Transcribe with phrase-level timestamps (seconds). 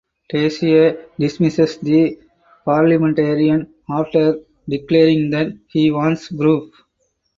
[0.33, 2.17] Teyssier dismisses the
[2.65, 6.73] parliamentarian after declaring that he wants proof.